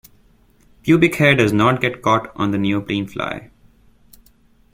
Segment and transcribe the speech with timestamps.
[0.81, 3.51] Pubic hair does not get caught on the neoprene fly.